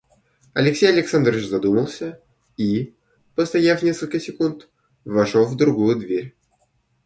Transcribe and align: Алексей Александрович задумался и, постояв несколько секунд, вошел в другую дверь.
Алексей 0.55 0.87
Александрович 0.87 1.45
задумался 1.47 2.19
и, 2.57 2.95
постояв 3.35 3.83
несколько 3.83 4.19
секунд, 4.19 4.67
вошел 5.05 5.45
в 5.45 5.55
другую 5.55 5.95
дверь. 5.99 6.35